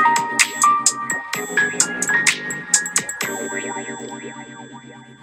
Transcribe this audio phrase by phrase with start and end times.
[0.00, 0.06] は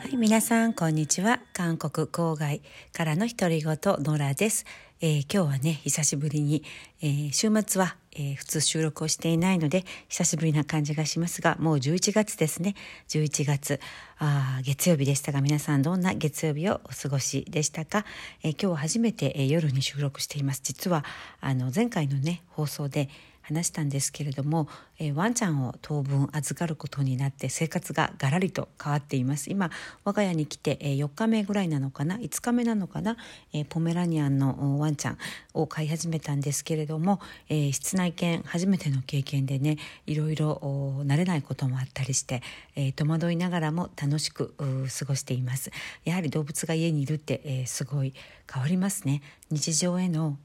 [0.05, 1.39] い皆さんこんにちは。
[1.51, 2.61] 韓国郊外
[2.93, 4.67] からの独り言ノラです、
[5.01, 6.61] えー、今日はね久しぶりに、
[7.01, 12.75] えー、週末は、えー、普通収録をしていないので久しぶりな感じがしますがもう11月ですね。
[13.07, 13.79] 11月
[14.19, 18.05] あ月曜日でしたが皆さんどんな月曜日をお過ごしでしたか、
[18.43, 20.61] え今日は初めて、え夜に収録しています。
[20.63, 21.03] 実は
[21.41, 23.09] あの前回のね放送で
[23.47, 24.67] 話したんですけれども、
[24.99, 29.49] えー、ワンちゃんを当分預かることになって生活がガラリと変わっています。
[29.49, 29.71] 今
[30.03, 33.15] 我が家に来て、えー、4日目ぐらいなのかな？5日目なのかな、
[33.53, 35.17] えー、ポメラニアンのワンちゃん
[35.53, 40.59] を飼い始めたんですけれども、えー、室内犬初めての経験でねいろいろ
[41.05, 42.41] 慣れないこともあったりして、
[42.75, 45.71] えー、戸惑いながらも楽しく過ごしています。
[46.03, 48.13] やはり動物が家にいるって、えー、すごい
[48.51, 49.21] 変わりますね。
[49.49, 50.37] 日常への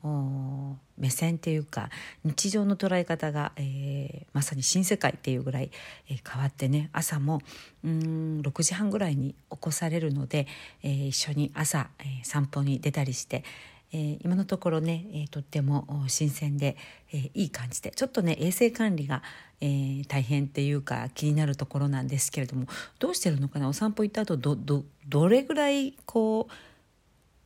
[0.99, 1.91] 目線っていうか
[2.25, 5.71] 日常の捉え方が、えー、まさに新世界っていうぐらい、
[6.09, 7.41] えー、変わってね朝も
[7.85, 10.47] うん6時半ぐらいに起こされるので、
[10.83, 13.45] えー、一緒に朝、え散歩に出たりして、
[13.93, 16.77] え今のところね、えとっても新鮮で、
[17.13, 19.23] えいい感じでちょっとね衛生管理が、
[19.61, 22.67] え大変っていうか気になるところなんですけれども
[22.99, 23.69] どうしてるのかな？
[23.69, 26.53] お散歩行った後どどどれぐらいこう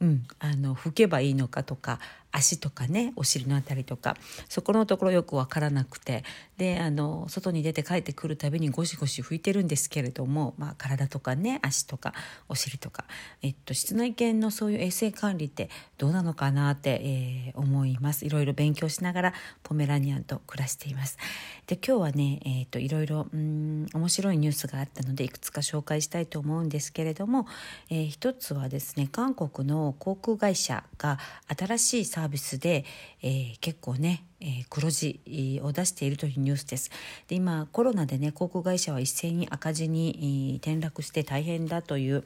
[0.00, 2.00] うん、あの拭けばいいのかとか
[2.36, 4.16] 足とかねお尻の辺りとか
[4.48, 6.22] そこのところよく分からなくて
[6.58, 12.12] であの外に出て帰ってくるたびにゴシゴシ拭いてるんですけれども、まあ、体とかね足とか
[12.48, 13.04] お尻とか、
[13.42, 21.18] えっと、室内犬のそういう衛生管理ってどうなのかなって、えー、思いますいろいろ勉強しながらポメラニアンと暮らしています。
[21.66, 27.46] で今日はね、えー、っといろいろうん面白いニュースがあったのでいくつか紹介したいと思うんですけれども、
[27.90, 31.18] えー、一つはですね韓国の航空会社が
[31.56, 32.84] 新しいサービスービスで、
[33.22, 36.90] えー、結構ねえー、黒字を出しているというニュースです。
[37.28, 42.24] で今コロナでね航空会社は一斉に赤字に転落して大変だという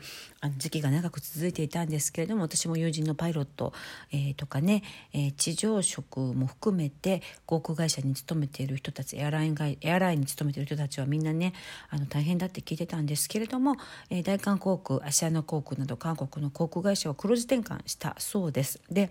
[0.59, 3.73] 時期が長く続いていたんですけれども私も友人のパイロット、
[4.13, 11.53] えー、とかね、え、地上職も含めて航空会社に勤めている人たちエアラインエアラインに勤めている人たちはみんなね
[11.91, 13.77] あの大変だって聞いてたんですけれども、
[14.11, 18.81] え、大韓航空アシアナ航空など韓国の航空会社は黒字転換したそうです。
[18.91, 19.11] で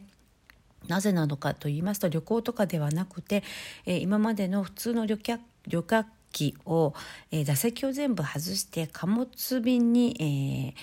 [0.88, 3.44] なぜなのかと言いますと旅行とかではなくて、
[3.86, 6.94] えー、今までの普通の旅客旅客機を、
[7.32, 10.76] えー、座席を全部外して貨物便に、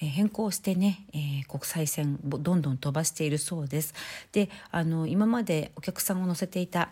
[0.00, 3.94] えー、変更してね、えー、国際線をどんどん飛ばしているそうです。
[4.32, 6.90] であの今までお客さんを乗せていた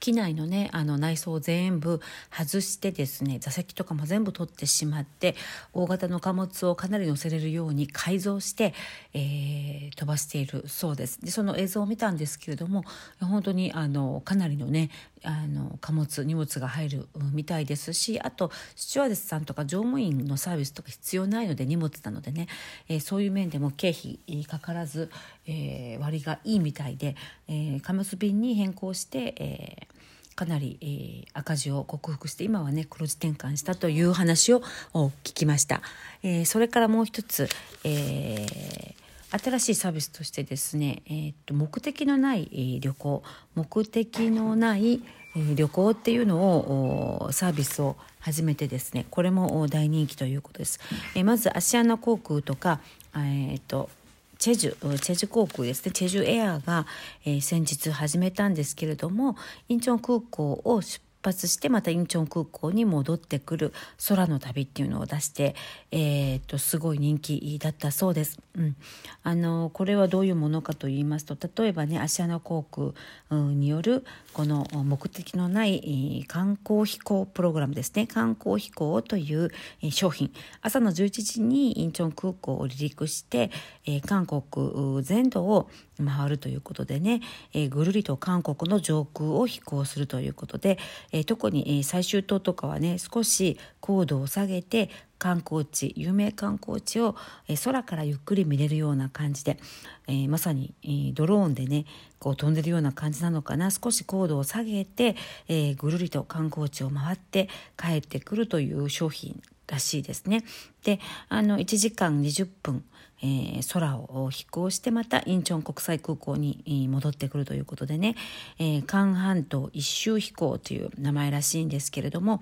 [0.00, 2.00] 機内のねあの内装を全部
[2.30, 5.34] 外してですね座席とかも全部取ってしまって
[5.72, 8.74] 大型の貨物をかなり乗せれるように改造して、
[9.14, 11.20] えー、飛ばしているそうです。
[11.20, 12.84] でその映像を見たんですけれども
[13.20, 14.90] 本当にあのかなりのね
[15.24, 22.46] あの貨物荷物が入るみたいですしあとスチュワーデスさんとか乗務員のサービスとか必要ないので荷物なのでね、
[22.88, 25.10] えー、そういう面でも経費かからず、
[25.46, 27.16] えー、割がいいみたいで、
[27.48, 34.60] えー、貨物便に変更して、えー、かなり、えー、赤字を克服して今はね黒字転換したという話を
[34.92, 35.82] 聞きました。
[36.22, 37.48] えー、それからもう一つ、
[37.84, 43.22] えー新しいサービスとしてですね、えー、と目的のない、えー、旅行
[43.54, 45.02] 目的のない、
[45.36, 50.80] えー、旅行っていうのをサービスを始めてですねこれも大人気ということです。
[51.14, 52.80] えー、まずアシアナ航空とか、
[53.14, 53.90] えーと、
[54.38, 55.92] チェジュチェジュ航空ですね。
[55.92, 56.86] チェジュエアが、
[57.24, 59.36] えー、先日始めたんですけれども
[59.68, 63.72] インチョン空港を出発してまたインチョン空港に戻ってくる
[64.08, 65.54] 空の旅っていうのを出して、
[65.90, 68.38] えー、っとすごい人気だったそうです。
[68.56, 68.76] うん、
[69.22, 72.92] あのこれはどういうものかと言いますと例えばねアシアナ航空
[73.40, 78.06] によるこの目的のない観光飛行プログラムですね。
[78.06, 79.50] 観光飛行という
[79.90, 80.32] 商品。
[80.62, 83.50] 朝の11時にインチョン空港を離陸して、
[83.84, 85.68] え韓国全土を
[86.04, 87.20] 回るということでね、
[87.52, 90.78] え、ぐるりと韓国の上空を飛行するということで、
[91.12, 97.16] えー、特に、え、最終島とかはね少し高度を下げて観光地有名観光地を、
[97.48, 99.58] え、空からゆっくり見れるような感じで、
[100.06, 101.86] え、まさに、え、ドローンでね
[102.18, 103.70] こう飛んでるような感じなのかな。
[103.70, 105.16] 少し高度を下げて、
[105.48, 110.44] え、ぐるりと観光地を回って帰ってくるという商品らしいですね。
[110.84, 110.98] で
[111.28, 112.84] あの1時間20分
[113.20, 118.14] えー、空を飛行してまたインチョン国際空港に戻ってくるということでね、
[118.60, 122.40] えー、韓半島一周飛行という名前らしいんですけれども、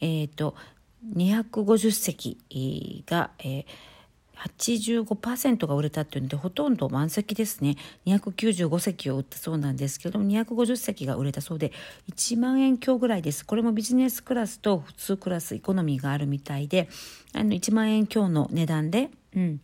[0.00, 0.54] えーと、
[1.14, 3.64] 250隻が、えー
[4.36, 7.76] 85%が売れたっていうのでほとんど満席ですね
[8.06, 11.72] 295席を売ったそうなんですけども250席が売れたそうで
[12.10, 16.88] 1万円強ぐらいですこれもビジネスクラスと普通クラスエコノミーがあるみたいで
[17.32, 19.60] あの1万円強の値段でうん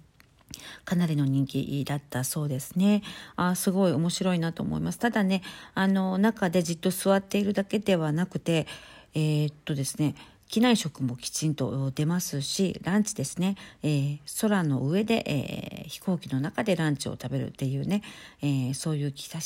[0.84, 3.02] かなりの人気だったそうですね。
[3.36, 4.98] あすごい面白いなと思います。
[4.98, 5.42] ただね、
[5.74, 8.66] あの中でじっと座っているだけではなくて、
[9.14, 10.14] えー、っとですね、
[10.50, 13.54] 機内食もきちんと出ますしランチですね、
[13.84, 18.02] えー、空の上で、えー、飛行機の中でランチを食べるっていうね、
[18.42, 19.40] えー、そういう久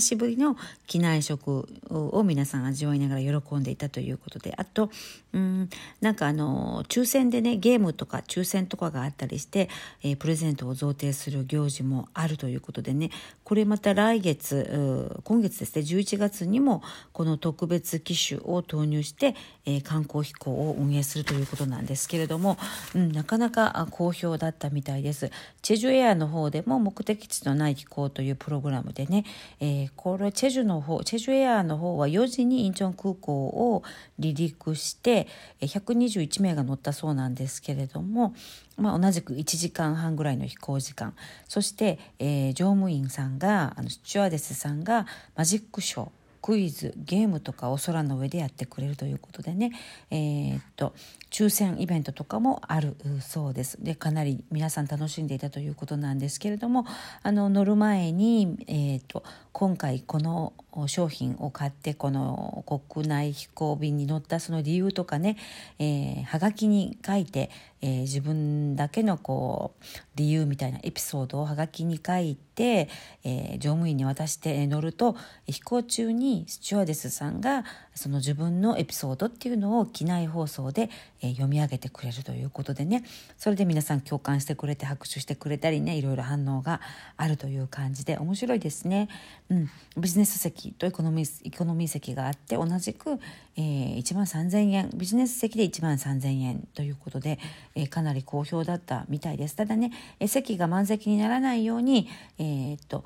[0.00, 0.56] しぶりの
[0.86, 4.54] 機内食を皆さん味わいながら喜んでいたということで。
[4.56, 4.90] あと
[5.34, 5.68] うん
[6.00, 9.68] なんかあの抽選でねゲームとか抽選とかがあったりして、
[10.02, 13.10] えプレゼントを贈呈する行事もあるということでね。
[13.44, 19.34] これまた来月今月ですね11月にもこの特別機種を投入して、
[19.66, 22.56] え観光飛行を運営するということなんですけれども、
[22.94, 25.30] うん、なかなか好評だったみたいです。
[25.62, 29.24] チェジュエアの方でも目的地のない飛行というプログラムでね、
[29.60, 33.82] えー、これチェジュの方チェジュエアの方は4時にインチョン空港を
[34.20, 35.26] 離陸して
[35.60, 38.34] 121名が乗ったそうなんですけれども、
[38.76, 41.14] まあ、同じく1時間半ぐらいの飛行時間
[41.48, 45.06] そして、えー、乗務員さんがあのスチュワーデスさんが
[45.36, 46.08] マジックショー
[46.40, 49.72] クイズゲームとかを空の上でやってくれるということでね、
[50.10, 50.94] えー、っと
[51.30, 53.82] 抽選イベントとかもあるそうです。
[53.82, 56.86] でかなり皆さん楽しんでいたということなんですけれども
[57.22, 60.52] あの乗る前に、えー、っと今回この
[60.86, 65.36] 商品を買ってこの国内飛行便に乗ったその理由とかね、
[65.78, 69.84] えー、はがきに書いて、えー、自分だけのこう
[70.16, 72.88] 理由みたいなエピソードをはがきに書いて、
[73.24, 75.16] えー、乗務員に渡して乗ると
[75.46, 77.64] 飛行中にスチュワーデスさんが
[77.94, 80.90] その自分のエピソードっていうのを機内放送で、
[81.20, 83.04] えー、読み上げてくれるということでね
[83.36, 86.80] それで皆さん共感してくれて拍手してくれたりねいろいろ反応が
[87.16, 89.08] あるという感じで面白いですね。
[89.50, 93.18] うん、ビジネス席とエコノミーエコノミー席があって同じく、
[93.58, 94.90] えー、1万3000円。
[94.94, 97.40] ビジネス席で1万3000円ということで、
[97.74, 99.56] えー、かなり好評だったみたいです。
[99.56, 99.90] ただね、
[100.20, 102.08] えー、席が満席にならないように、
[102.38, 103.04] えー、っと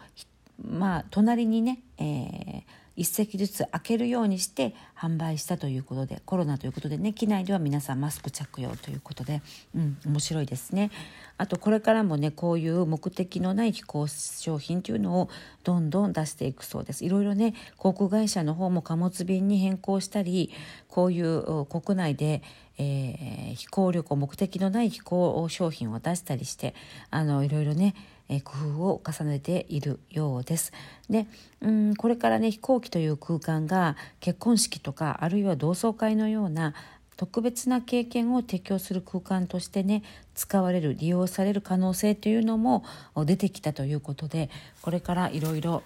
[0.63, 9.43] まあ隣にね、えー1席ずつ開けるようにして販売したということでコロナということでね機内では皆さんマスク着用ということで、
[9.75, 10.91] うん、面白いですね。
[11.39, 15.29] あとこれからもねこういう目的のない飛行商品というのを
[15.65, 17.05] どんどん出していくそうです。
[17.05, 20.51] いろいろね航空会社の方も貨物便に変更したり
[20.89, 22.43] こういう国内で
[22.79, 26.75] えー、飛行旅行目的のない飛行商品を出したりして
[27.11, 27.95] あのいろいろね
[28.33, 30.73] え工夫を重ねているようです。
[31.11, 31.27] で
[31.61, 36.75] うんこれからね飛行機という空間が結婚式とかあるいは同窓会のような
[37.17, 40.03] 特別な経験を提供する空間としてね
[40.35, 42.85] 使われる利用される可能性というのも
[43.15, 44.51] 出てきたということで
[44.81, 45.83] これからいろいろ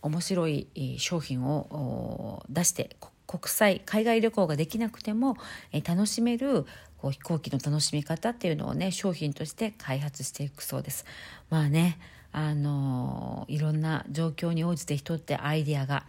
[0.00, 2.96] 面白い商品を出して
[3.30, 5.36] 国際海外旅行ができなくても
[5.70, 6.66] え楽しめる
[6.98, 11.04] こう飛行機の楽しみ方っていうのをね商品として開発していくそうです。
[11.48, 11.96] まあね
[12.32, 16.04] あのいろんな状況に応じて人ってアイデアが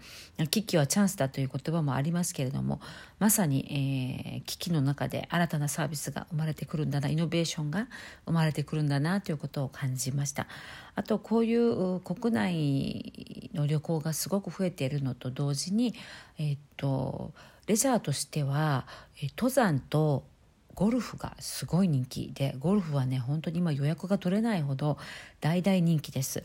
[0.51, 2.79] 危機はチャンスだという言葉もありますけれども
[3.17, 7.87] まさに、えー、危機の中で新たなサービスが生まれてくるんだなイノベーションが
[8.25, 10.47] 生まれてくるんだなということを感じました。
[10.93, 15.95] あとこういう国内の旅行がすごく増えているのと同時に、
[16.37, 17.31] えー、っと
[17.67, 18.85] レジャーとしては
[19.37, 20.23] 登山と
[20.75, 24.97] ゴルフがすごい人気でゴルフはね本当に今予約が取れないほど
[25.39, 26.43] 大大人気です。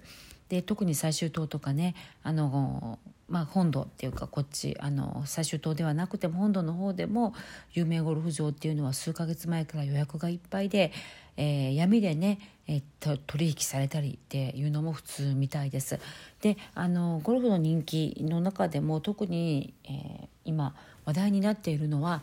[0.49, 7.35] で特に最終島とかねあの、まあ、本土っていうかこっちあの最終島ではなくても本土の方でも
[7.73, 10.93] 有名ゴルフ場っていうのは数ヶ月前から予約がいっぱいで、
[11.37, 15.99] えー、闇でね、えー、取引されたりっていうのも普通みたいです。
[16.43, 22.23] であのゴルフの人気の中でも特に、えー、今話題になっているのは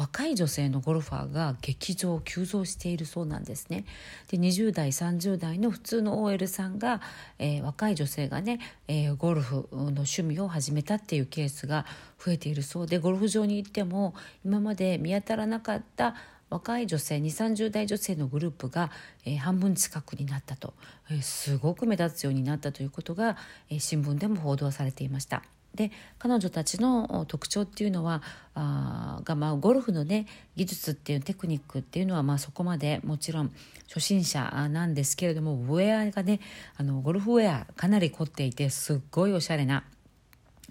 [0.00, 3.84] 若い女性のゴルファーが激増急増しているそうなんですね。
[4.30, 7.02] で20代30代の普通の OL さんが、
[7.38, 11.84] えー、若い女性がね、えー、ゴルフの趣味を始めたっていうケースが
[12.18, 16.14] 増えているそうでゴルフ場に行っても今まで見当たらなかった
[16.48, 18.90] 若い女性2 3 0代女性のグループが、
[19.26, 20.72] えー、半分近くになったと、
[21.10, 23.36] えー、すごく目立つようになったということが、
[23.68, 25.42] えー、新聞でも報道されていました。
[25.74, 28.22] で彼女たちの特徴っていうのは
[28.54, 33.52] あが、まあ、ゴルフのね技術っていうテクニックっていうのは、まあ、そこまでもちろん
[33.86, 36.40] 初心者なんですけれどもウェアがね
[36.76, 39.84] あのゴルフウェアかなり凝っていてすっごいおしゃれな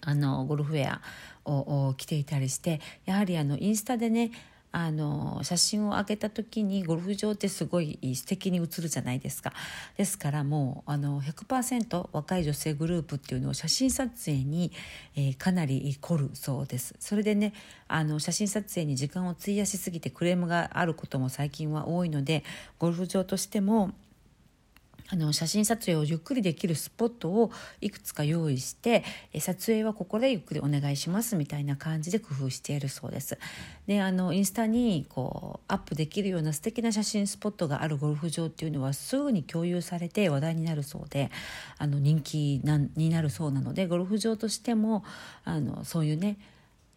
[0.02, 1.02] あのゴルフウェア
[1.46, 4.32] を着ていたりしてやはりあのインスタでね
[4.72, 9.54] あの写真を上げた時にゴルフ場ってすごい素敵に写るじゃないですか。
[9.98, 14.72] ですからもうあの100%若い女性グループっていうのを写真撮影に、
[15.16, 16.96] えー、かなり凝るそうです。
[17.00, 17.54] それでね
[17.88, 22.44] あの写真撮影に時間を費やしすぎてクレームがあることも最近は多いので
[22.78, 23.92] ゴルフ場としても
[25.12, 27.52] あの写真撮影をゆっくりできるスポットを
[27.82, 29.04] いくつか用意して
[29.40, 33.40] 撮影はここでゆっくりお願いしますみたいな感じで工夫しているそうです。
[33.88, 41.32] であのインスタにこうアップできるような素敵な写真スポットがあるゴルフ場っていうのはすぐに共有されて話題になるそうで
[41.80, 42.62] あの人気
[42.96, 45.04] になるそうなのでゴルフ場としても
[45.44, 46.38] あのそういうね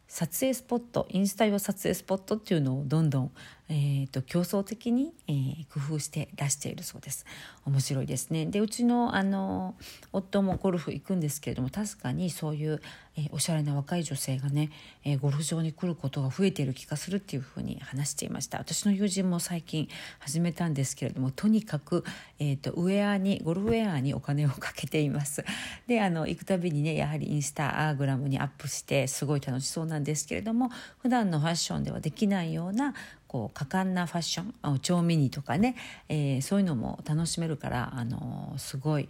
[0.06, 3.30] 撮影スポットインスタ用撮影スポットっていうのをどんどん
[3.68, 7.24] えーと、競争的に、えー、工夫して出しているそうです。
[7.64, 8.44] 面白いですね。
[8.46, 9.76] でうちのあの
[10.12, 12.82] 夫もゴルフ行くんですけれども確かにそういう、
[13.16, 14.70] えー、おしゃれな若い女性がね、
[15.04, 18.58] えー、ゴルフ場に来ることが増えている気がするっていうふうに話していました。
[18.58, 19.88] 私の友人も最近
[20.18, 22.04] 始めたんですけれどもとにかく、
[22.40, 25.44] えーと、ウェアにゴルフウェアにお金をかけています。
[25.86, 32.94] であの行くたびにねやはりインスタグラムにアップしてすごい楽しそうなんですけれども普段のファッションではできないような
[33.32, 35.74] こう果敢なファッション調味煮とかね、
[36.10, 39.08] えー、そういうのも楽しめるからあのすごい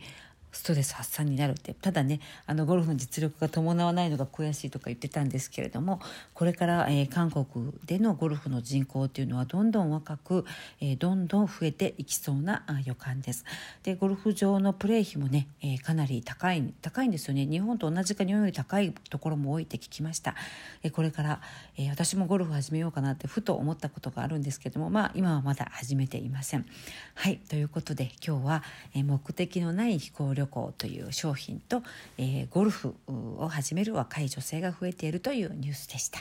[0.52, 6.00] ストレス発散になるってただねあのゴルフの実力が伴わないのが悔しいとか言ってたんですけれども
[6.34, 10.44] これから、えー、韓国でのゴルフの人口っていうのはどんどん若く、
[10.80, 13.44] えー、どんどん増えていきそうな予感です。
[13.82, 20.34] でゴルフ場のプレー費もね、えー、かなり高い高いんですよね日本と同じか日本より高いところも多いって聞きました。
[20.82, 21.40] えこれから、
[21.76, 26.66] え私もゴルフ始めようかなってふと思ったことがあるんですけどもまあ今はまだ始めていません。
[27.14, 28.62] はいということで今日は、
[28.94, 31.82] え目的のない飛行旅行という商品と、
[32.18, 32.94] えー、ゴルフ
[33.38, 36.20] を始める若い女性が増えているというニュースでした。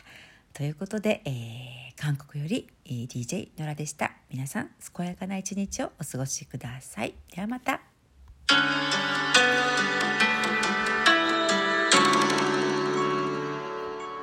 [0.53, 4.11] ということで、えー、韓国より、えー、DJ ノラでした。
[4.29, 7.15] 皆さん健やかな一日をお過ごしください。
[7.33, 7.81] ではまた。